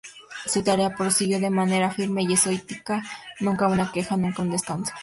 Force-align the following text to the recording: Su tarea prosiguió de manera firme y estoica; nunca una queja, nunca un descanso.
Su 0.47 0.63
tarea 0.63 0.95
prosiguió 0.95 1.39
de 1.39 1.51
manera 1.51 1.91
firme 1.91 2.23
y 2.23 2.33
estoica; 2.33 3.03
nunca 3.39 3.67
una 3.67 3.91
queja, 3.91 4.17
nunca 4.17 4.41
un 4.41 4.49
descanso. 4.49 4.91